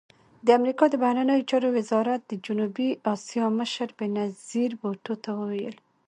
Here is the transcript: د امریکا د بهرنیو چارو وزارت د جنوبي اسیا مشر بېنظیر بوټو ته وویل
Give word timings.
د 0.45 0.47
امریکا 0.59 0.85
د 0.89 0.95
بهرنیو 1.03 1.47
چارو 1.49 1.67
وزارت 1.77 2.21
د 2.25 2.33
جنوبي 2.45 2.89
اسیا 3.13 3.45
مشر 3.59 3.89
بېنظیر 3.99 4.71
بوټو 4.81 5.15
ته 5.23 5.29
وویل 5.39 5.75